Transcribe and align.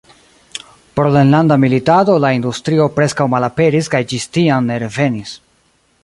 Pro 0.99 1.09
la 1.15 1.21
enlanda 1.25 1.57
militado 1.65 2.15
la 2.23 2.31
industrio 2.37 2.87
preskaŭ 2.95 3.27
malaperis 3.35 3.91
kaj 3.97 4.01
ĝis 4.13 4.25
tiam 4.39 4.71
ne 4.71 4.79
revenis. 4.85 5.35